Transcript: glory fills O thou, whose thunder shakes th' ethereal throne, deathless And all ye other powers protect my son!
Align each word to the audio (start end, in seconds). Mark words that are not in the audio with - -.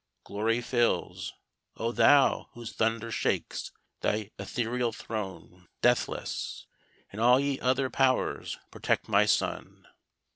glory 0.23 0.61
fills 0.61 1.31
O 1.77 1.91
thou, 1.91 2.49
whose 2.53 2.73
thunder 2.73 3.11
shakes 3.11 3.71
th' 4.01 4.33
ethereal 4.39 4.91
throne, 4.91 5.67
deathless 5.83 6.65
And 7.11 7.21
all 7.21 7.39
ye 7.39 7.59
other 7.59 7.87
powers 7.91 8.57
protect 8.71 9.07
my 9.07 9.27
son! 9.27 9.85